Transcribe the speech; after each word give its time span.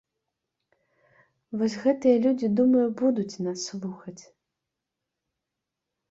Вось 1.61 1.75
гэтыя 1.83 2.15
людзі, 2.23 2.47
думаю, 2.59 2.85
будуць 3.01 3.39
нас 3.49 3.67
слухаць. 3.73 4.17